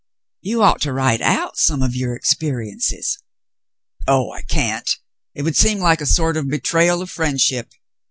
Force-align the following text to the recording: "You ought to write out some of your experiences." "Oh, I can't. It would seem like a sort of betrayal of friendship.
"You 0.41 0.63
ought 0.63 0.81
to 0.81 0.93
write 0.93 1.21
out 1.21 1.57
some 1.59 1.83
of 1.83 1.95
your 1.95 2.15
experiences." 2.15 3.19
"Oh, 4.07 4.31
I 4.31 4.41
can't. 4.41 4.89
It 5.35 5.43
would 5.43 5.55
seem 5.55 5.77
like 5.77 6.01
a 6.01 6.07
sort 6.07 6.37
of 6.37 6.49
betrayal 6.49 7.03
of 7.03 7.11
friendship. 7.11 7.71